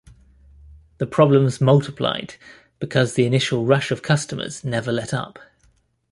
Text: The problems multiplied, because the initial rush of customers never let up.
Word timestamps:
The 0.97 1.05
problems 1.05 1.61
multiplied, 1.61 2.37
because 2.79 3.13
the 3.13 3.25
initial 3.27 3.67
rush 3.67 3.91
of 3.91 4.01
customers 4.01 4.63
never 4.63 4.91
let 4.91 5.13
up. 5.13 5.37